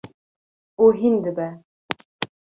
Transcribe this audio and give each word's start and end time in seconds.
û 0.83 0.85
hîn 0.99 1.15
dibe. 1.23 1.49